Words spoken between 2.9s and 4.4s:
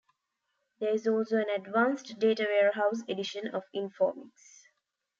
edition of Informix.